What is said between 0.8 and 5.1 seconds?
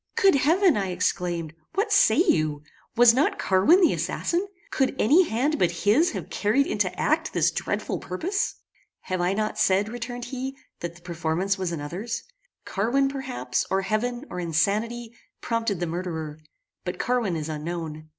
exclaimed, "what say you? Was not Carwin the assassin? Could